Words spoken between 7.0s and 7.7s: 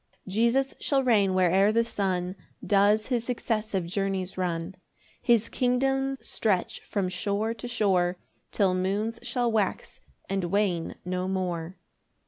shore to